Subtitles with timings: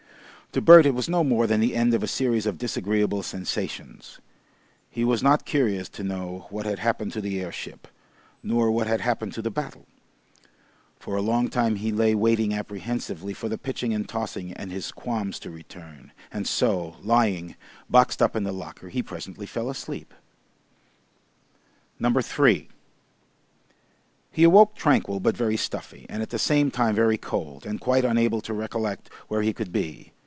[0.53, 4.19] To Bert it was no more than the end of a series of disagreeable sensations.
[4.89, 7.87] He was not curious to know what had happened to the airship,
[8.43, 9.85] nor what had happened to the battle.
[10.99, 14.91] For a long time he lay waiting apprehensively for the pitching and tossing and his
[14.91, 17.55] qualms to return, and so, lying,
[17.89, 20.13] boxed up in the locker, he presently fell asleep.
[22.21, 22.67] 3
[24.33, 28.03] He awoke tranquil but very stuffy, and at the same time very cold, and quite
[28.03, 30.11] unable to recollect where he could be.